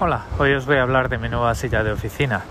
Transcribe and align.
Hola, 0.00 0.24
hoy 0.38 0.52
os 0.54 0.66
voy 0.66 0.78
a 0.78 0.82
hablar 0.82 1.08
de 1.08 1.18
mi 1.18 1.28
nueva 1.28 1.54
silla 1.54 1.84
de 1.84 1.92
oficina. 1.92 2.42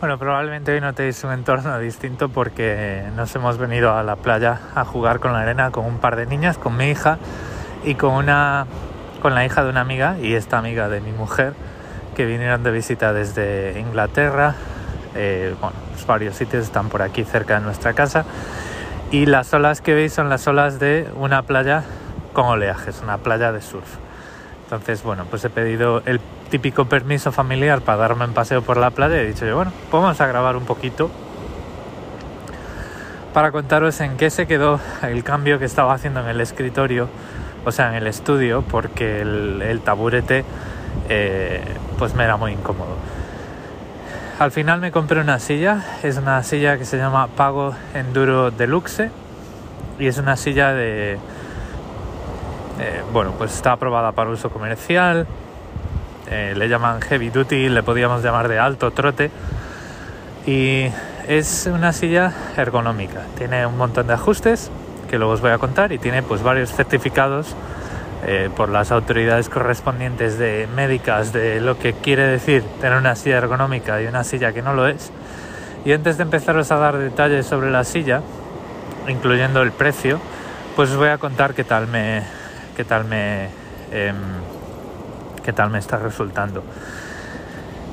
Bueno, 0.00 0.18
probablemente 0.18 0.72
hoy 0.72 0.80
notéis 0.80 1.22
un 1.24 1.32
entorno 1.32 1.78
distinto 1.80 2.30
porque 2.30 3.04
nos 3.14 3.34
hemos 3.36 3.58
venido 3.58 3.92
a 3.92 4.02
la 4.02 4.16
playa 4.16 4.58
a 4.74 4.86
jugar 4.86 5.20
con 5.20 5.34
la 5.34 5.40
arena 5.40 5.70
con 5.70 5.84
un 5.84 5.98
par 5.98 6.16
de 6.16 6.24
niñas, 6.24 6.56
con 6.56 6.78
mi 6.78 6.88
hija 6.88 7.18
y 7.84 7.96
con 7.96 8.14
una 8.14 8.66
con 9.20 9.34
la 9.34 9.44
hija 9.44 9.64
de 9.64 9.68
una 9.68 9.82
amiga 9.82 10.16
y 10.18 10.32
esta 10.32 10.56
amiga 10.56 10.88
de 10.88 11.02
mi 11.02 11.12
mujer 11.12 11.52
que 12.16 12.24
vinieron 12.24 12.62
de 12.62 12.70
visita 12.70 13.12
desde 13.12 13.78
Inglaterra. 13.78 14.54
Eh, 15.14 15.54
bueno, 15.60 15.76
pues 15.92 16.06
varios 16.06 16.36
sitios 16.36 16.64
están 16.64 16.88
por 16.88 17.02
aquí 17.02 17.24
cerca 17.24 17.58
de 17.58 17.60
nuestra 17.64 17.92
casa 17.92 18.24
y 19.10 19.26
las 19.26 19.52
olas 19.54 19.80
que 19.80 19.94
veis 19.94 20.12
son 20.12 20.28
las 20.28 20.46
olas 20.48 20.80
de 20.80 21.08
una 21.16 21.42
playa 21.42 21.84
con 22.32 22.46
oleajes, 22.46 23.00
una 23.02 23.18
playa 23.18 23.52
de 23.52 23.60
surf. 23.62 23.86
Entonces, 24.64 25.02
bueno, 25.02 25.24
pues 25.30 25.44
he 25.44 25.50
pedido 25.50 26.02
el 26.04 26.20
típico 26.50 26.86
permiso 26.86 27.32
familiar 27.32 27.80
para 27.82 27.98
darme 27.98 28.24
un 28.24 28.32
paseo 28.32 28.62
por 28.62 28.76
la 28.76 28.90
playa 28.90 29.16
y 29.16 29.20
he 29.20 29.26
dicho 29.26 29.44
bueno, 29.54 29.72
pues 29.90 30.02
vamos 30.02 30.20
a 30.20 30.26
grabar 30.26 30.56
un 30.56 30.64
poquito 30.64 31.10
para 33.32 33.50
contaros 33.52 34.00
en 34.00 34.16
qué 34.16 34.30
se 34.30 34.46
quedó 34.46 34.80
el 35.02 35.24
cambio 35.24 35.58
que 35.58 35.64
estaba 35.64 35.92
haciendo 35.92 36.20
en 36.20 36.28
el 36.28 36.40
escritorio, 36.40 37.08
o 37.64 37.72
sea, 37.72 37.88
en 37.88 37.94
el 37.94 38.06
estudio, 38.06 38.62
porque 38.62 39.20
el, 39.20 39.80
taburete 39.84 40.44
eh, 41.08 41.62
pues 41.98 42.14
me 42.14 42.24
era 42.24 42.36
muy 42.36 42.52
incómodo. 42.52 42.96
Al 44.38 44.50
final 44.50 44.80
me 44.80 44.90
compré 44.90 45.20
una 45.20 45.38
silla, 45.38 45.84
es 46.02 46.16
una 46.16 46.42
silla 46.42 46.76
que 46.76 46.84
se 46.84 46.96
llama 46.96 47.28
Pago 47.28 47.74
Enduro 47.94 48.50
Deluxe. 48.50 49.10
Y 49.98 50.06
es 50.06 50.18
una 50.18 50.36
silla 50.36 50.72
de 50.72 51.18
bueno, 53.12 53.32
pues 53.38 53.54
está 53.54 53.72
aprobada 53.72 54.10
para 54.10 54.30
uso 54.30 54.50
comercial, 54.50 55.28
eh, 56.28 56.54
le 56.56 56.68
llaman 56.68 57.00
heavy 57.00 57.30
duty, 57.30 57.68
le 57.68 57.82
podríamos 57.84 58.24
llamar 58.24 58.48
de 58.48 58.58
alto 58.58 58.90
trote. 58.90 59.30
Y 60.46 60.90
es 61.28 61.70
una 61.72 61.92
silla 61.92 62.32
ergonómica, 62.56 63.22
tiene 63.38 63.64
un 63.66 63.78
montón 63.78 64.08
de 64.08 64.14
ajustes 64.14 64.70
que 65.08 65.16
luego 65.16 65.34
os 65.34 65.40
voy 65.40 65.52
a 65.52 65.58
contar 65.58 65.92
y 65.92 65.98
tiene 65.98 66.24
pues 66.24 66.42
varios 66.42 66.72
certificados 66.72 67.54
eh, 68.26 68.48
por 68.56 68.70
las 68.70 68.90
autoridades 68.90 69.50
correspondientes 69.50 70.38
de 70.38 70.66
médicas 70.74 71.32
de 71.34 71.60
lo 71.60 71.78
que 71.78 71.92
quiere 71.92 72.26
decir 72.26 72.62
tener 72.80 72.96
una 72.96 73.16
silla 73.16 73.36
ergonómica 73.36 74.00
y 74.00 74.06
una 74.06 74.24
silla 74.24 74.52
que 74.52 74.62
no 74.62 74.72
lo 74.72 74.88
es. 74.88 75.12
Y 75.84 75.92
antes 75.92 76.16
de 76.16 76.22
empezaros 76.22 76.70
a 76.72 76.76
dar 76.76 76.96
detalles 76.96 77.44
sobre 77.44 77.70
la 77.70 77.84
silla, 77.84 78.22
incluyendo 79.08 79.60
el 79.60 79.72
precio, 79.72 80.18
pues 80.74 80.90
os 80.90 80.96
voy 80.96 81.08
a 81.08 81.18
contar 81.18 81.52
qué 81.52 81.64
tal 81.64 81.86
me, 81.86 82.22
qué 82.74 82.84
tal 82.84 83.04
me, 83.04 83.48
em, 83.92 84.16
qué 85.44 85.52
tal 85.52 85.68
me 85.68 85.78
está 85.78 85.98
resultando. 85.98 86.64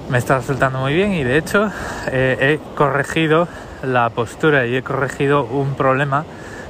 Me 0.10 0.18
está 0.18 0.38
resultando 0.38 0.80
muy 0.80 0.94
bien 0.94 1.14
y 1.14 1.26
de 1.26 1.38
hecho 1.38 1.70
eh, 2.08 2.38
he 2.40 2.76
corregido 2.76 3.50
la 3.84 4.10
postura 4.10 4.66
y 4.66 4.78
he 4.78 4.82
corregido 4.82 5.44
un 5.44 5.76
problema 5.76 6.24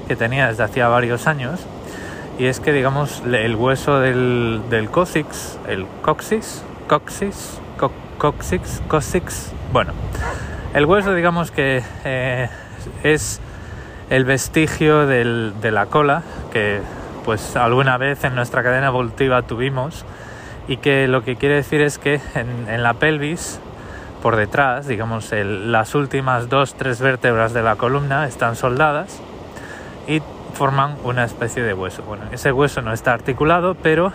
que 0.07 0.15
tenía 0.15 0.47
desde 0.47 0.63
hacía 0.63 0.87
varios 0.87 1.27
años 1.27 1.59
y 2.41 2.47
es 2.47 2.59
que 2.59 2.73
digamos 2.73 3.21
el 3.31 3.55
hueso 3.55 3.99
del, 3.99 4.63
del 4.71 4.89
coccyx, 4.89 5.59
el 5.67 5.85
coxis, 6.01 6.63
coxis, 6.87 7.59
coxis, 8.17 8.81
coccyx, 8.87 9.51
bueno, 9.71 9.93
el 10.73 10.85
hueso 10.85 11.13
digamos 11.13 11.51
que 11.51 11.83
eh, 12.03 12.49
es 13.03 13.39
el 14.09 14.25
vestigio 14.25 15.05
del, 15.05 15.53
de 15.61 15.69
la 15.69 15.85
cola 15.85 16.23
que 16.51 16.81
pues 17.25 17.55
alguna 17.55 17.99
vez 17.99 18.23
en 18.23 18.33
nuestra 18.33 18.63
cadena 18.63 18.87
evolutiva 18.87 19.43
tuvimos 19.43 20.03
y 20.67 20.77
que 20.77 21.07
lo 21.07 21.23
que 21.23 21.35
quiere 21.35 21.53
decir 21.53 21.81
es 21.81 21.99
que 21.99 22.21
en, 22.33 22.81
la 22.81 22.95
pelvis 22.95 23.59
por 24.23 24.35
detrás, 24.35 24.87
digamos, 24.87 25.31
las 25.31 25.93
últimas 25.93 26.49
dos, 26.49 26.73
tres 26.73 27.01
vértebras 27.01 27.53
de 27.53 27.61
la 27.61 27.75
columna 27.75 28.25
están 28.25 28.55
soldadas 28.55 29.21
y 30.07 30.23
forman 30.53 30.95
una 31.03 31.23
especie 31.23 31.63
de 31.63 31.73
hueso. 31.73 32.03
Bueno, 32.03 32.25
ese 32.31 32.51
hueso 32.51 32.81
no 32.81 32.93
está 32.93 33.13
articulado, 33.13 33.75
pero 33.75 34.11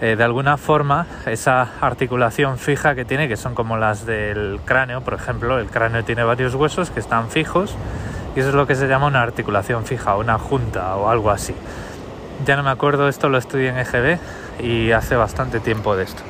eh, 0.00 0.16
de 0.16 0.24
alguna 0.24 0.56
forma 0.56 1.06
esa 1.26 1.68
articulación 1.80 2.58
fija 2.58 2.94
que 2.94 3.04
tiene, 3.04 3.28
que 3.28 3.36
son 3.36 3.54
como 3.54 3.76
las 3.76 4.06
del 4.06 4.60
cráneo, 4.64 5.00
por 5.00 5.14
ejemplo, 5.14 5.58
el 5.58 5.66
cráneo 5.66 6.04
tiene 6.04 6.24
varios 6.24 6.54
huesos 6.54 6.90
que 6.90 7.00
están 7.00 7.30
fijos 7.30 7.76
y 8.34 8.40
eso 8.40 8.48
es 8.48 8.54
lo 8.54 8.66
que 8.66 8.74
se 8.74 8.88
llama 8.88 9.06
una 9.06 9.22
articulación 9.22 9.84
fija, 9.84 10.16
una 10.16 10.38
junta 10.38 10.96
o 10.96 11.08
algo 11.08 11.30
así 11.30 11.54
ya 12.44 12.56
no 12.56 12.62
me 12.62 12.70
acuerdo, 12.70 13.08
esto 13.08 13.28
lo 13.28 13.38
estudié 13.38 13.68
en 13.68 13.78
EGB 13.78 14.18
y 14.60 14.92
hace 14.92 15.16
bastante 15.16 15.60
tiempo 15.60 15.96
de 15.96 16.04
esto. 16.04 16.22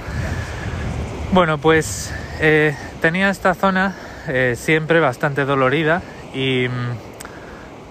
Bueno, 1.32 1.58
pues 1.58 2.12
eh, 2.40 2.76
tenía 3.00 3.30
esta 3.30 3.54
zona 3.54 3.94
eh, 4.28 4.54
siempre 4.56 5.00
bastante 5.00 5.44
dolorida 5.44 6.02
y 6.34 6.68
mm, 6.68 7.11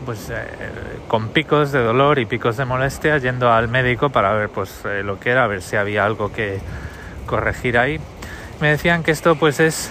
pues 0.06 0.30
eh, 0.30 0.46
con 1.08 1.30
picos 1.30 1.72
de 1.72 1.84
dolor 1.84 2.20
y 2.20 2.26
picos 2.26 2.58
de 2.58 2.66
molestia 2.66 3.18
yendo 3.18 3.52
al 3.52 3.68
médico 3.68 4.10
para 4.10 4.34
ver 4.34 4.50
pues 4.50 4.84
lo 5.04 5.20
que 5.20 5.32
era, 5.32 5.44
a 5.44 5.48
ver 5.48 5.62
si 5.62 5.76
había 5.76 6.06
algo 6.06 6.32
que 6.32 6.60
corregir 7.26 7.78
ahí. 7.78 8.00
Me 8.60 8.70
decían 8.70 9.04
que 9.04 9.12
esto 9.12 9.36
pues 9.36 9.60
es 9.60 9.90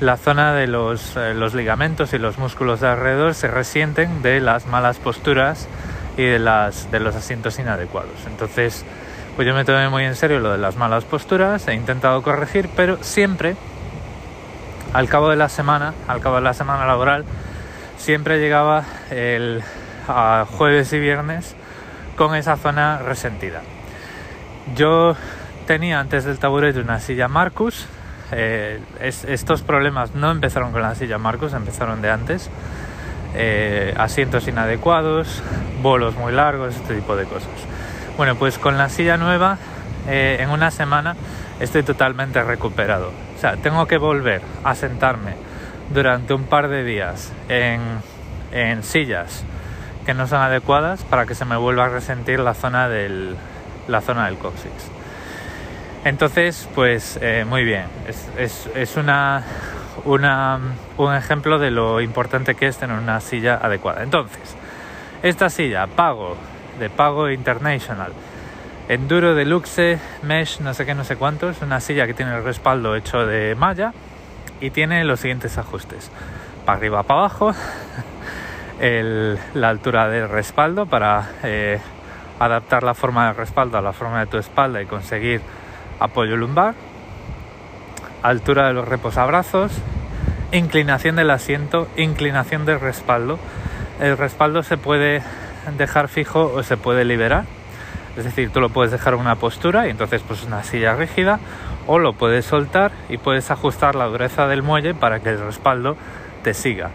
la 0.00 0.16
zona 0.16 0.54
de 0.54 0.66
los, 0.66 1.16
los 1.16 1.54
ligamentos 1.54 2.12
y 2.12 2.18
los 2.18 2.38
músculos 2.38 2.80
de 2.80 2.88
alrededor 2.88 3.34
se 3.34 3.48
resienten 3.48 4.22
de 4.22 4.40
las 4.40 4.66
malas 4.66 4.98
posturas 4.98 5.68
y 6.16 6.24
de, 6.24 6.38
las, 6.38 6.90
de 6.90 7.00
los 7.00 7.14
asientos 7.14 7.58
inadecuados. 7.58 8.26
Entonces, 8.26 8.84
pues 9.36 9.46
yo 9.46 9.54
me 9.54 9.64
tomé 9.64 9.88
muy 9.88 10.04
en 10.04 10.16
serio 10.16 10.40
lo 10.40 10.50
de 10.50 10.58
las 10.58 10.76
malas 10.76 11.04
posturas, 11.04 11.66
he 11.68 11.74
intentado 11.74 12.22
corregir, 12.22 12.68
pero 12.74 12.98
siempre, 13.02 13.56
al 14.92 15.08
cabo 15.08 15.30
de 15.30 15.36
la 15.36 15.48
semana, 15.48 15.94
al 16.08 16.20
cabo 16.20 16.36
de 16.36 16.42
la 16.42 16.54
semana 16.54 16.86
laboral, 16.86 17.24
siempre 17.98 18.38
llegaba 18.40 18.84
el 19.10 19.62
jueves 20.56 20.92
y 20.92 20.98
viernes 20.98 21.54
con 22.16 22.34
esa 22.34 22.56
zona 22.56 22.98
resentida. 22.98 23.60
Yo 24.74 25.14
tenía 25.66 26.00
antes 26.00 26.24
del 26.24 26.38
taburete 26.38 26.80
una 26.80 27.00
silla 27.00 27.28
Marcus. 27.28 27.86
Eh, 28.32 28.80
estos 29.00 29.62
problemas 29.62 30.14
no 30.14 30.30
empezaron 30.30 30.72
con 30.72 30.82
la 30.82 30.94
silla 30.94 31.18
Marcus, 31.18 31.52
empezaron 31.52 32.00
de 32.00 32.10
antes. 32.10 32.50
Eh, 33.34 33.94
asientos 33.98 34.48
inadecuados, 34.48 35.42
bolos 35.82 36.16
muy 36.16 36.32
largos, 36.32 36.74
este 36.74 36.94
tipo 36.94 37.16
de 37.16 37.24
cosas. 37.24 37.50
Bueno, 38.16 38.36
pues 38.36 38.58
con 38.58 38.78
la 38.78 38.88
silla 38.88 39.16
nueva, 39.16 39.58
eh, 40.08 40.38
en 40.40 40.50
una 40.50 40.70
semana 40.70 41.14
estoy 41.60 41.82
totalmente 41.82 42.42
recuperado. 42.42 43.12
O 43.36 43.40
sea, 43.40 43.56
tengo 43.56 43.86
que 43.86 43.98
volver 43.98 44.40
a 44.64 44.74
sentarme 44.74 45.47
durante 45.92 46.34
un 46.34 46.44
par 46.44 46.68
de 46.68 46.84
días 46.84 47.32
en, 47.48 47.80
en 48.52 48.82
sillas 48.82 49.44
que 50.04 50.14
no 50.14 50.26
son 50.26 50.40
adecuadas 50.40 51.02
para 51.04 51.26
que 51.26 51.34
se 51.34 51.44
me 51.44 51.56
vuelva 51.56 51.86
a 51.86 51.88
resentir 51.88 52.40
la 52.40 52.54
zona 52.54 52.88
del, 52.88 53.36
la 53.88 54.00
zona 54.00 54.26
del 54.26 54.38
coxis. 54.38 54.72
Entonces, 56.04 56.68
pues 56.74 57.18
eh, 57.20 57.44
muy 57.46 57.64
bien, 57.64 57.84
es, 58.06 58.28
es, 58.38 58.70
es 58.74 58.96
una, 58.96 59.42
una, 60.04 60.58
un 60.96 61.14
ejemplo 61.14 61.58
de 61.58 61.70
lo 61.70 62.00
importante 62.00 62.54
que 62.54 62.68
es 62.68 62.78
tener 62.78 62.96
una 62.96 63.20
silla 63.20 63.58
adecuada. 63.60 64.02
Entonces, 64.02 64.56
esta 65.22 65.50
silla, 65.50 65.86
Pago, 65.88 66.36
de 66.78 66.88
Pago 66.88 67.28
International, 67.28 68.12
Enduro 68.88 69.34
Deluxe, 69.34 69.98
Mesh, 70.22 70.60
no 70.60 70.72
sé 70.72 70.86
qué, 70.86 70.94
no 70.94 71.04
sé 71.04 71.16
cuánto, 71.16 71.50
es 71.50 71.60
una 71.60 71.80
silla 71.80 72.06
que 72.06 72.14
tiene 72.14 72.34
el 72.34 72.44
respaldo 72.44 72.96
hecho 72.96 73.26
de 73.26 73.54
malla 73.54 73.92
y 74.60 74.70
tiene 74.70 75.04
los 75.04 75.20
siguientes 75.20 75.58
ajustes. 75.58 76.10
Para 76.64 76.78
arriba, 76.78 77.02
para 77.02 77.20
abajo, 77.20 77.52
la 78.80 79.68
altura 79.68 80.08
del 80.08 80.28
respaldo 80.28 80.86
para 80.86 81.30
eh, 81.42 81.80
adaptar 82.38 82.82
la 82.82 82.94
forma 82.94 83.26
del 83.26 83.36
respaldo 83.36 83.78
a 83.78 83.82
la 83.82 83.92
forma 83.92 84.20
de 84.20 84.26
tu 84.26 84.38
espalda 84.38 84.80
y 84.80 84.86
conseguir 84.86 85.40
apoyo 85.98 86.36
lumbar, 86.36 86.74
altura 88.22 88.68
de 88.68 88.74
los 88.74 88.86
reposabrazos, 88.86 89.72
inclinación 90.52 91.16
del 91.16 91.30
asiento, 91.30 91.88
inclinación 91.96 92.64
del 92.64 92.80
respaldo. 92.80 93.38
El 94.00 94.16
respaldo 94.16 94.62
se 94.62 94.76
puede 94.76 95.22
dejar 95.76 96.08
fijo 96.08 96.52
o 96.54 96.62
se 96.62 96.76
puede 96.76 97.04
liberar. 97.04 97.44
Es 98.16 98.24
decir, 98.24 98.50
tú 98.50 98.60
lo 98.60 98.70
puedes 98.70 98.90
dejar 98.90 99.14
en 99.14 99.20
una 99.20 99.36
postura 99.36 99.86
y 99.86 99.90
entonces 99.90 100.22
pues 100.26 100.44
una 100.44 100.64
silla 100.64 100.94
rígida 100.94 101.38
o 101.88 101.98
lo 101.98 102.12
puedes 102.12 102.44
soltar 102.44 102.92
y 103.08 103.16
puedes 103.18 103.50
ajustar 103.50 103.96
la 103.96 104.04
dureza 104.04 104.46
del 104.46 104.62
muelle 104.62 104.94
para 104.94 105.18
que 105.18 105.30
el 105.30 105.40
respaldo 105.40 105.96
te 106.44 106.54
siga. 106.54 106.90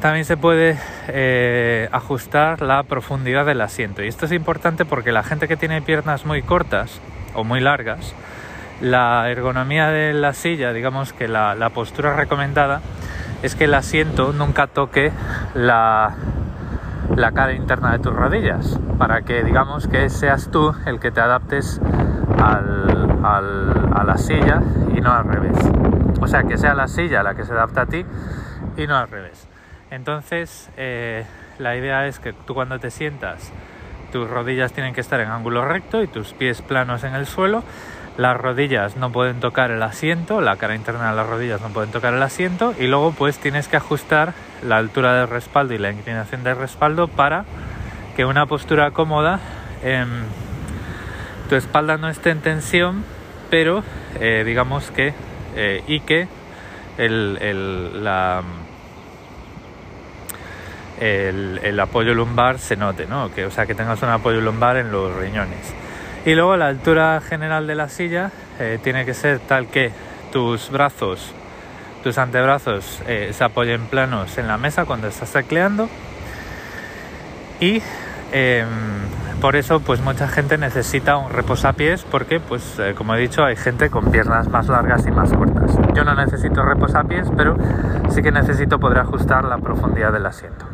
También 0.00 0.24
se 0.24 0.36
puede 0.36 0.78
eh, 1.08 1.88
ajustar 1.92 2.62
la 2.62 2.82
profundidad 2.84 3.44
del 3.44 3.60
asiento 3.60 4.02
y 4.02 4.08
esto 4.08 4.26
es 4.26 4.32
importante 4.32 4.84
porque 4.84 5.12
la 5.12 5.22
gente 5.22 5.48
que 5.48 5.56
tiene 5.56 5.82
piernas 5.82 6.24
muy 6.24 6.42
cortas 6.42 7.00
o 7.34 7.42
muy 7.42 7.60
largas 7.60 8.14
La 8.80 9.30
ergonomía 9.30 9.88
de 9.88 10.12
la 10.12 10.32
silla, 10.32 10.72
digamos 10.72 11.12
que 11.12 11.26
la, 11.26 11.54
la 11.54 11.70
postura 11.70 12.14
recomendada 12.16 12.80
es 13.42 13.54
que 13.54 13.64
el 13.64 13.74
asiento 13.74 14.32
nunca 14.32 14.66
toque 14.66 15.10
la, 15.54 16.14
la 17.16 17.32
cara 17.32 17.52
interna 17.52 17.92
de 17.92 17.98
tus 17.98 18.14
rodillas, 18.14 18.78
para 18.98 19.22
que 19.22 19.44
digamos 19.44 19.86
que 19.86 20.08
seas 20.08 20.50
tú 20.50 20.74
el 20.86 20.98
que 20.98 21.10
te 21.10 21.20
adaptes 21.20 21.80
al, 22.42 22.83
a 23.24 24.04
la 24.04 24.18
silla 24.18 24.60
y 24.94 25.00
no 25.00 25.12
al 25.12 25.24
revés. 25.24 25.56
O 26.20 26.26
sea, 26.26 26.42
que 26.44 26.56
sea 26.58 26.74
la 26.74 26.88
silla 26.88 27.22
la 27.22 27.34
que 27.34 27.44
se 27.44 27.52
adapta 27.52 27.82
a 27.82 27.86
ti 27.86 28.04
y 28.76 28.86
no 28.86 28.96
al 28.96 29.08
revés. 29.08 29.46
Entonces, 29.90 30.70
eh, 30.76 31.24
la 31.58 31.76
idea 31.76 32.06
es 32.06 32.18
que 32.18 32.32
tú 32.32 32.54
cuando 32.54 32.78
te 32.78 32.90
sientas, 32.90 33.52
tus 34.12 34.28
rodillas 34.28 34.72
tienen 34.72 34.94
que 34.94 35.00
estar 35.00 35.20
en 35.20 35.28
ángulo 35.28 35.64
recto 35.64 36.02
y 36.02 36.06
tus 36.06 36.32
pies 36.32 36.62
planos 36.62 37.04
en 37.04 37.14
el 37.14 37.26
suelo. 37.26 37.62
Las 38.16 38.36
rodillas 38.36 38.96
no 38.96 39.10
pueden 39.10 39.40
tocar 39.40 39.70
el 39.70 39.82
asiento, 39.82 40.40
la 40.40 40.56
cara 40.56 40.74
interna 40.76 41.10
de 41.10 41.16
las 41.16 41.28
rodillas 41.28 41.60
no 41.60 41.68
pueden 41.68 41.90
tocar 41.90 42.14
el 42.14 42.22
asiento 42.22 42.72
y 42.78 42.86
luego 42.86 43.12
pues 43.12 43.38
tienes 43.38 43.66
que 43.66 43.76
ajustar 43.76 44.34
la 44.62 44.76
altura 44.76 45.14
del 45.14 45.28
respaldo 45.28 45.74
y 45.74 45.78
la 45.78 45.90
inclinación 45.90 46.44
del 46.44 46.56
respaldo 46.56 47.08
para 47.08 47.44
que 48.16 48.24
una 48.24 48.46
postura 48.46 48.92
cómoda, 48.92 49.40
tu 51.48 51.56
espalda 51.56 51.96
no 51.96 52.08
esté 52.08 52.30
en 52.30 52.40
tensión, 52.40 53.04
pero 53.50 53.82
eh, 54.20 54.42
digamos 54.44 54.90
que 54.90 55.12
eh, 55.56 55.82
y 55.86 56.00
que 56.00 56.26
el, 56.98 57.38
el, 57.40 58.04
la, 58.04 58.42
el, 61.00 61.80
apoyo 61.80 62.14
lumbar 62.14 62.58
se 62.58 62.76
note, 62.76 63.06
¿no? 63.06 63.32
Que, 63.34 63.46
o 63.46 63.50
sea, 63.50 63.66
que 63.66 63.74
tengas 63.74 64.02
un 64.02 64.08
apoyo 64.08 64.40
lumbar 64.40 64.76
en 64.76 64.90
los 64.90 65.14
riñones. 65.14 65.72
Y 66.24 66.34
luego 66.34 66.56
la 66.56 66.68
altura 66.68 67.20
general 67.20 67.66
de 67.66 67.74
la 67.74 67.88
silla 67.88 68.30
eh, 68.58 68.78
tiene 68.82 69.04
que 69.04 69.14
ser 69.14 69.40
tal 69.40 69.68
que 69.68 69.90
tus 70.32 70.70
brazos, 70.70 71.32
tus 72.02 72.18
antebrazos 72.18 73.02
se 73.06 73.44
apoyen 73.44 73.86
planos 73.86 74.36
en 74.38 74.48
la 74.48 74.56
mesa 74.58 74.84
cuando 74.84 75.08
estás 75.08 75.32
tecleando. 75.32 75.88
Y 77.60 77.80
eh, 78.32 78.64
por 79.44 79.56
eso, 79.56 79.80
pues 79.80 80.00
mucha 80.00 80.26
gente 80.26 80.56
necesita 80.56 81.18
un 81.18 81.30
reposapiés 81.30 82.02
porque, 82.10 82.40
pues, 82.40 82.78
eh, 82.78 82.94
como 82.96 83.14
he 83.14 83.20
dicho, 83.20 83.44
hay 83.44 83.56
gente 83.56 83.90
con 83.90 84.10
piernas 84.10 84.48
más 84.48 84.68
largas 84.68 85.06
y 85.06 85.10
más 85.10 85.34
cortas. 85.34 85.76
Yo 85.94 86.02
no 86.02 86.14
necesito 86.14 86.62
reposapiés, 86.62 87.28
pero 87.36 87.54
sí 88.08 88.22
que 88.22 88.32
necesito 88.32 88.78
poder 88.78 89.00
ajustar 89.00 89.44
la 89.44 89.58
profundidad 89.58 90.14
del 90.14 90.24
asiento. 90.24 90.64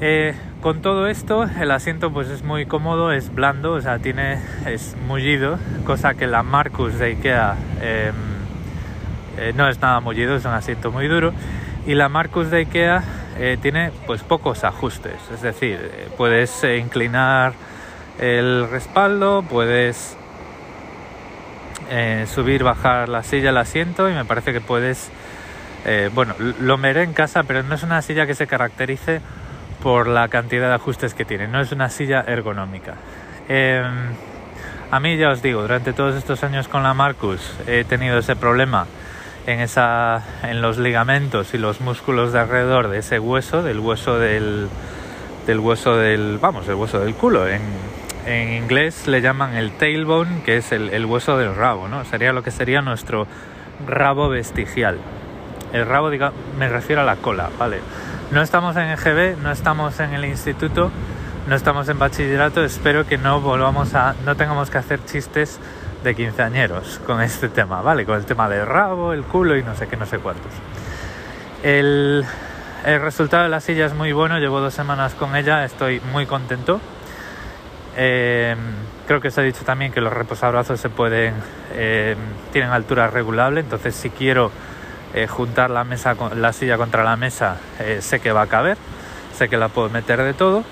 Eh, 0.00 0.36
con 0.60 0.82
todo 0.82 1.08
esto, 1.08 1.48
el 1.60 1.72
asiento 1.72 2.12
pues 2.12 2.28
es 2.28 2.44
muy 2.44 2.64
cómodo, 2.66 3.10
es 3.10 3.34
blando, 3.34 3.72
o 3.72 3.80
sea, 3.80 3.98
tiene, 3.98 4.38
es 4.64 4.96
mullido, 5.08 5.58
cosa 5.84 6.14
que 6.14 6.28
la 6.28 6.44
Marcus 6.44 6.96
de 7.00 7.06
Ikea 7.06 7.56
em, 7.82 8.14
eh, 9.36 9.52
no 9.56 9.68
es 9.68 9.80
nada 9.80 9.98
mullido, 9.98 10.36
es 10.36 10.44
un 10.44 10.52
asiento 10.52 10.92
muy 10.92 11.08
duro. 11.08 11.32
Y 11.88 11.96
la 11.96 12.08
Marcus 12.08 12.52
de 12.52 12.58
Ikea 12.58 13.02
eh, 13.38 13.58
tiene 13.60 13.92
pues 14.06 14.22
pocos 14.22 14.64
ajustes, 14.64 15.16
es 15.32 15.42
decir, 15.42 15.78
eh, 15.80 16.08
puedes 16.16 16.64
eh, 16.64 16.78
inclinar 16.78 17.52
el 18.18 18.68
respaldo, 18.70 19.42
puedes 19.48 20.16
subir, 22.26 22.64
bajar 22.64 23.08
la 23.08 23.22
silla, 23.22 23.48
el 23.48 23.56
asiento 23.56 24.10
y 24.10 24.12
me 24.12 24.26
parece 24.26 24.52
que 24.52 24.60
puedes, 24.60 25.10
bueno, 26.12 26.34
lo 26.38 26.76
miré 26.76 27.02
en 27.02 27.14
casa, 27.14 27.44
pero 27.44 27.62
no 27.62 27.76
es 27.76 27.82
una 27.82 28.02
silla 28.02 28.26
que 28.26 28.34
se 28.34 28.46
caracterice 28.46 29.22
por 29.82 30.08
la 30.08 30.28
cantidad 30.28 30.68
de 30.68 30.74
ajustes 30.74 31.14
que 31.14 31.24
tiene. 31.24 31.48
No 31.48 31.60
es 31.60 31.72
una 31.72 31.88
silla 31.88 32.24
ergonómica. 32.26 32.94
Eh, 33.48 33.82
a 34.90 35.00
mí 35.00 35.16
ya 35.16 35.30
os 35.30 35.42
digo, 35.42 35.62
durante 35.62 35.92
todos 35.92 36.14
estos 36.16 36.42
años 36.44 36.68
con 36.68 36.82
la 36.82 36.94
Marcus 36.94 37.54
he 37.66 37.84
tenido 37.84 38.18
ese 38.18 38.36
problema 38.36 38.86
en, 39.48 39.60
esa, 39.60 40.22
en 40.42 40.60
los 40.60 40.76
ligamentos 40.76 41.54
y 41.54 41.58
los 41.58 41.80
músculos 41.80 42.34
de 42.34 42.40
alrededor 42.40 42.88
de 42.88 42.98
ese 42.98 43.18
hueso, 43.18 43.62
del 43.62 43.80
hueso 43.80 44.18
del, 44.18 44.68
del 45.46 45.58
hueso 45.58 45.96
del, 45.96 46.36
vamos, 46.38 46.68
el 46.68 46.74
hueso 46.74 47.00
del 47.00 47.14
culo. 47.14 47.48
En, 47.48 47.62
en 48.26 48.52
inglés 48.52 49.06
le 49.06 49.22
llaman 49.22 49.56
el 49.56 49.72
tailbone, 49.72 50.42
que 50.42 50.58
es 50.58 50.70
el, 50.72 50.90
el 50.90 51.06
hueso 51.06 51.38
del 51.38 51.54
rabo, 51.54 51.88
¿no? 51.88 52.04
Sería 52.04 52.34
lo 52.34 52.42
que 52.42 52.50
sería 52.50 52.82
nuestro 52.82 53.26
rabo 53.86 54.28
vestigial. 54.28 54.98
El 55.72 55.86
rabo, 55.86 56.10
diga, 56.10 56.32
me 56.58 56.68
refiero 56.68 57.00
a 57.00 57.04
la 57.06 57.16
cola, 57.16 57.48
¿vale? 57.58 57.80
No 58.30 58.42
estamos 58.42 58.76
en 58.76 58.90
EGB, 58.90 59.38
no 59.42 59.50
estamos 59.50 59.98
en 60.00 60.12
el 60.12 60.26
instituto, 60.26 60.90
no 61.46 61.56
estamos 61.56 61.88
en 61.88 61.98
bachillerato. 61.98 62.62
Espero 62.62 63.06
que 63.06 63.16
no 63.16 63.40
volvamos 63.40 63.94
a, 63.94 64.14
no 64.26 64.36
tengamos 64.36 64.68
que 64.68 64.76
hacer 64.76 65.02
chistes 65.06 65.58
de 66.02 66.14
quinceañeros 66.14 67.00
con 67.06 67.20
este 67.20 67.48
tema, 67.48 67.82
¿vale? 67.82 68.04
Con 68.04 68.16
el 68.16 68.24
tema 68.24 68.48
del 68.48 68.66
rabo, 68.66 69.12
el 69.12 69.24
culo 69.24 69.56
y 69.56 69.62
no 69.62 69.74
sé 69.74 69.86
qué, 69.88 69.96
no 69.96 70.06
sé 70.06 70.18
cuántos. 70.18 70.52
El, 71.62 72.24
el 72.84 73.00
resultado 73.00 73.42
de 73.42 73.48
la 73.48 73.60
silla 73.60 73.86
es 73.86 73.94
muy 73.94 74.12
bueno, 74.12 74.38
llevo 74.38 74.60
dos 74.60 74.74
semanas 74.74 75.14
con 75.14 75.34
ella, 75.34 75.64
estoy 75.64 76.00
muy 76.12 76.26
contento. 76.26 76.80
Eh, 77.96 78.54
creo 79.08 79.20
que 79.20 79.28
os 79.28 79.38
he 79.38 79.42
dicho 79.42 79.64
también 79.64 79.90
que 79.90 80.00
los 80.00 80.12
reposabrazos 80.12 80.78
se 80.80 80.88
pueden, 80.88 81.34
eh, 81.72 82.14
tienen 82.52 82.70
altura 82.70 83.08
regulable, 83.08 83.58
entonces 83.58 83.96
si 83.96 84.10
quiero 84.10 84.52
eh, 85.14 85.26
juntar 85.26 85.70
la, 85.70 85.82
mesa, 85.82 86.14
la 86.36 86.52
silla 86.52 86.76
contra 86.76 87.02
la 87.02 87.16
mesa, 87.16 87.56
sé 88.00 88.20
que 88.20 88.30
va 88.30 88.42
a 88.42 88.46
caber, 88.46 88.78
sé 89.34 89.48
que 89.48 89.56
la 89.56 89.68
puedo 89.68 89.90
meter 89.90 90.22
de 90.22 90.32
todo. 90.32 90.62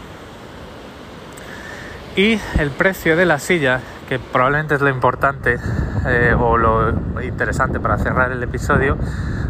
Y 2.15 2.39
el 2.59 2.71
precio 2.71 3.17
de 3.17 3.27
la 3.27 3.41
silla, 3.41 3.81
que 4.09 4.19
probablemente 4.19 4.75
es 4.75 4.81
lo 4.81 4.89
importante 4.89 5.59
eh, 6.07 6.35
o 6.39 6.57
lo 6.57 6.93
interesante 7.23 7.81
para 7.81 7.99
cerrar 7.99 8.33
el 8.33 8.43
episodio, 8.43 8.97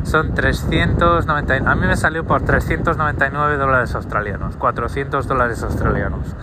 son 0.05 0.35
390. 0.35 1.71
A 1.71 1.75
mí 1.75 1.87
me 1.87 1.97
salió 1.97 2.25
por 2.25 2.43
399 2.43 3.57
dólares 3.57 3.95
australianos, 3.95 4.57
400 4.57 5.27
dólares 5.27 5.63
australianos. 5.63 6.35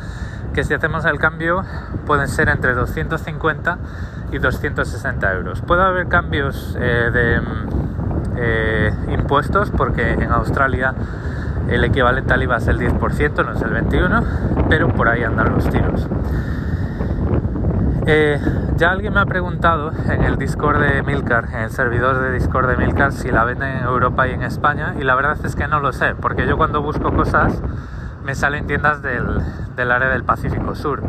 Que 0.54 0.64
si 0.64 0.74
hacemos 0.74 1.06
el 1.06 1.18
cambio 1.18 1.64
pueden 2.06 2.28
ser 2.28 2.50
entre 2.50 2.74
250 2.74 3.78
y 4.32 4.38
260 4.38 5.34
euros. 5.34 5.62
Puede 5.62 5.82
haber 5.84 6.08
cambios 6.08 6.78
eh, 6.80 7.10
de 7.12 7.42
eh, 8.38 8.94
impuestos 9.10 9.72
porque 9.72 10.12
en 10.12 10.32
Australia 10.32 10.94
el 11.70 11.84
equivalente 11.84 12.34
al 12.34 12.44
IVA 12.44 12.58
es 12.58 12.68
el 12.68 12.80
10%, 12.80 13.46
no 13.46 13.54
es 13.54 13.62
el 13.62 13.72
21%, 13.72 14.66
pero 14.70 14.90
por 14.90 15.08
ahí 15.08 15.24
andan 15.24 15.54
los 15.54 15.70
tiros. 15.70 16.08
Eh, 18.06 18.38
ya 18.76 18.92
alguien 18.92 19.14
me 19.14 19.22
ha 19.22 19.26
preguntado 19.26 19.92
en 20.10 20.24
el 20.24 20.38
Discord 20.38 20.80
de 20.82 21.04
Milcar, 21.04 21.46
en 21.54 21.62
el 21.62 21.70
servidor 21.70 22.20
de 22.20 22.34
Discord 22.34 22.68
de 22.68 22.76
Milcar, 22.76 23.14
si 23.14 23.32
la 23.32 23.46
venden 23.46 23.78
en 23.78 23.84
Europa 23.86 24.28
y 24.28 24.32
en 24.32 24.44
España, 24.44 24.94
y 25.00 25.04
la 25.04 25.16
verdad 25.16 25.38
es 25.46 25.56
que 25.56 25.68
no 25.68 25.80
lo 25.80 25.94
sé, 25.94 26.14
porque 26.16 26.46
yo 26.46 26.58
cuando 26.58 26.82
busco 26.82 27.14
cosas 27.14 27.62
me 28.26 28.36
salen 28.36 28.68
tiendas 28.68 29.02
del, 29.02 29.42
del 29.78 29.92
área 29.92 30.10
del 30.10 30.24
Pacífico 30.24 30.76
Sur. 30.76 31.02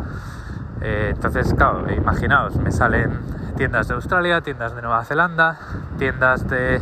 Eh, 0.83 1.13
entonces, 1.15 1.53
claro, 1.55 1.85
imaginaos, 1.93 2.57
me 2.57 2.71
salen 2.71 3.19
tiendas 3.57 3.89
de 3.89 3.95
Australia, 3.95 4.41
tiendas 4.41 4.77
de 4.77 4.83
Nueva 4.83 5.05
Zelanda, 5.05 5.59
tiendas 5.99 6.49
de 6.49 6.81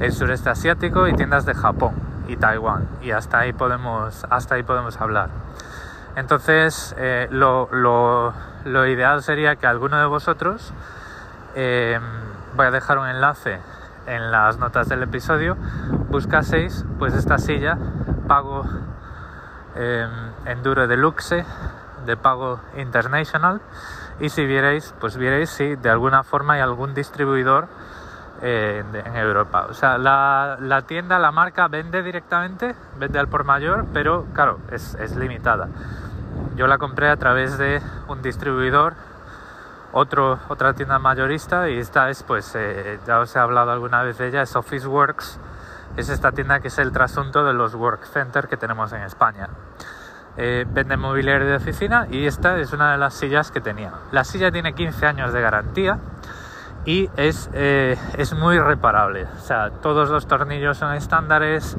el 0.00 0.12
sureste 0.12 0.50
asiático 0.50 1.08
y 1.08 1.14
tiendas 1.14 1.46
de 1.46 1.54
Japón 1.54 1.92
y 2.28 2.36
Taiwán 2.36 2.86
y 3.02 3.10
hasta 3.10 3.40
ahí 3.40 3.52
podemos 3.52 4.24
hasta 4.30 4.54
ahí 4.54 4.62
podemos 4.62 5.00
hablar 5.00 5.30
entonces 6.16 6.94
eh, 6.98 7.28
lo, 7.30 8.32
ideal 8.86 9.22
sería 9.22 9.56
que 9.56 9.66
alguno 9.66 9.98
de 9.98 10.06
vosotros 10.06 10.72
eh, 11.54 11.98
voy 12.56 12.66
a 12.66 12.70
dejar 12.70 12.98
un 12.98 13.08
enlace 13.08 13.60
en 14.06 14.30
las 14.30 14.58
notas 14.58 14.88
del 14.88 15.02
episodio 15.02 15.56
buscaseis 16.08 16.84
pues 16.98 17.14
esta 17.14 17.38
silla 17.38 17.78
pago 18.26 18.64
eh, 19.76 20.06
enduro 20.46 20.86
deluxe 20.88 21.44
de 22.06 22.16
pago 22.16 22.60
international 22.76 23.60
y 24.18 24.30
si 24.30 24.44
vierais 24.46 24.94
pues 25.00 25.16
vierais 25.16 25.50
si 25.50 25.76
de 25.76 25.90
alguna 25.90 26.22
forma 26.22 26.54
hay 26.54 26.60
algún 26.60 26.94
distribuidor 26.94 27.68
en 28.42 29.16
Europa. 29.16 29.66
O 29.68 29.74
sea, 29.74 29.98
la, 29.98 30.56
la, 30.60 30.82
tienda, 30.82 31.18
la 31.18 31.30
marca 31.30 31.68
vende 31.68 32.02
directamente, 32.02 32.74
vende 32.98 33.18
al 33.18 33.28
por 33.28 33.44
mayor, 33.44 33.86
pero 33.92 34.26
claro, 34.32 34.58
es, 34.70 34.94
es, 34.94 35.16
limitada. 35.16 35.68
Yo 36.56 36.66
la 36.66 36.78
compré 36.78 37.10
a 37.10 37.16
través 37.16 37.58
de 37.58 37.82
un 38.08 38.22
distribuidor, 38.22 38.94
otro, 39.92 40.38
otra 40.48 40.72
tienda 40.72 40.98
mayorista, 40.98 41.68
y 41.68 41.78
esta 41.78 42.08
es, 42.10 42.22
pues, 42.22 42.54
eh, 42.54 42.98
ya 43.06 43.20
os 43.20 43.34
he 43.36 43.38
hablado 43.38 43.72
alguna 43.72 44.02
vez 44.02 44.18
de 44.18 44.28
ella, 44.28 44.42
es 44.42 44.56
Officeworks. 44.56 45.38
Es 45.96 46.08
esta 46.08 46.30
tienda 46.32 46.60
que 46.60 46.68
es 46.68 46.78
el 46.78 46.92
trasunto 46.92 47.44
de 47.44 47.52
los 47.52 47.74
work 47.74 48.04
center 48.04 48.46
que 48.46 48.56
tenemos 48.56 48.92
en 48.92 49.02
España. 49.02 49.48
Eh, 50.36 50.64
vende 50.68 50.96
mobiliario 50.96 51.48
de 51.48 51.56
oficina 51.56 52.06
y 52.08 52.26
esta 52.26 52.56
es 52.58 52.72
una 52.72 52.92
de 52.92 52.98
las 52.98 53.14
sillas 53.14 53.50
que 53.50 53.60
tenía. 53.60 53.92
La 54.12 54.22
silla 54.22 54.52
tiene 54.52 54.72
15 54.72 55.04
años 55.04 55.32
de 55.32 55.40
garantía 55.40 55.98
y 56.84 57.10
es, 57.16 57.50
eh, 57.52 57.96
es 58.16 58.34
muy 58.34 58.58
reparable. 58.58 59.26
O 59.38 59.40
sea, 59.40 59.70
todos 59.70 60.10
los 60.10 60.26
tornillos 60.26 60.78
son 60.78 60.94
estándares, 60.94 61.76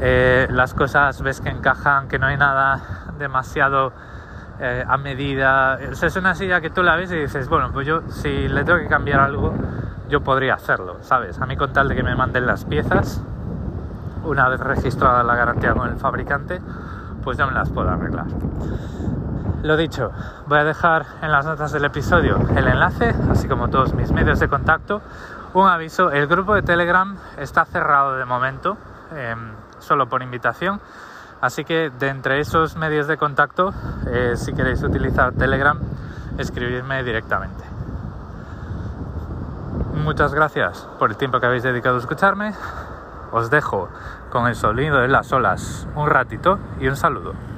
eh, 0.00 0.46
las 0.50 0.74
cosas 0.74 1.20
ves 1.22 1.40
que 1.40 1.50
encajan, 1.50 2.08
que 2.08 2.18
no 2.18 2.26
hay 2.26 2.36
nada 2.36 2.80
demasiado 3.18 3.92
eh, 4.58 4.84
a 4.86 4.96
medida. 4.96 5.78
es 5.80 6.16
una 6.16 6.34
silla 6.34 6.60
que 6.60 6.70
tú 6.70 6.82
la 6.82 6.96
ves 6.96 7.12
y 7.12 7.16
dices, 7.16 7.48
bueno, 7.48 7.70
pues 7.72 7.86
yo 7.86 8.02
si 8.08 8.48
le 8.48 8.64
tengo 8.64 8.78
que 8.78 8.88
cambiar 8.88 9.20
algo, 9.20 9.54
yo 10.08 10.22
podría 10.22 10.54
hacerlo, 10.54 10.96
¿sabes? 11.02 11.40
A 11.40 11.46
mí 11.46 11.56
con 11.56 11.72
tal 11.72 11.88
de 11.88 11.94
que 11.94 12.02
me 12.02 12.16
manden 12.16 12.46
las 12.46 12.64
piezas, 12.64 13.22
una 14.24 14.48
vez 14.48 14.60
registrada 14.60 15.22
la 15.22 15.34
garantía 15.34 15.72
con 15.74 15.88
el 15.88 15.96
fabricante, 15.96 16.60
pues 17.22 17.38
ya 17.38 17.46
me 17.46 17.52
las 17.52 17.70
puedo 17.70 17.88
arreglar. 17.88 18.26
Lo 19.62 19.76
dicho, 19.76 20.10
voy 20.46 20.58
a 20.58 20.64
dejar 20.64 21.04
en 21.20 21.30
las 21.30 21.44
notas 21.44 21.70
del 21.70 21.84
episodio 21.84 22.38
el 22.56 22.66
enlace, 22.66 23.14
así 23.30 23.46
como 23.46 23.68
todos 23.68 23.92
mis 23.92 24.10
medios 24.10 24.40
de 24.40 24.48
contacto. 24.48 25.02
Un 25.52 25.68
aviso, 25.68 26.10
el 26.12 26.26
grupo 26.26 26.54
de 26.54 26.62
Telegram 26.62 27.18
está 27.36 27.66
cerrado 27.66 28.16
de 28.16 28.24
momento, 28.24 28.78
em, 29.14 29.52
solo 29.78 30.08
por 30.08 30.22
invitación. 30.22 30.80
Así 31.42 31.66
que 31.66 31.90
de 31.90 32.08
entre 32.08 32.40
esos 32.40 32.76
medios 32.76 33.06
de 33.06 33.18
contacto, 33.18 33.74
eh, 34.06 34.32
si 34.34 34.54
queréis 34.54 34.82
utilizar 34.82 35.34
Telegram, 35.34 35.78
escribirme 36.38 37.02
directamente. 37.02 37.62
Muchas 39.92 40.32
gracias 40.32 40.88
por 40.98 41.10
el 41.10 41.18
tiempo 41.18 41.38
que 41.38 41.44
habéis 41.44 41.64
dedicado 41.64 41.96
a 41.96 42.00
escucharme. 42.00 42.54
Os 43.30 43.50
dejo 43.50 43.90
con 44.30 44.46
el 44.46 44.54
sonido 44.54 45.00
de 45.00 45.08
las 45.08 45.30
olas 45.34 45.86
un 45.96 46.08
ratito 46.08 46.58
y 46.80 46.88
un 46.88 46.96
saludo. 46.96 47.49